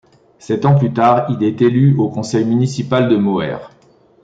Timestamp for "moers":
3.17-3.67